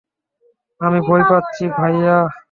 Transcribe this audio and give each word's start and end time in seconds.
আমি 0.81 0.99
ভয় 1.07 1.23
পাচ্ছি 1.29 1.63
ভাইয়া। 1.77 2.17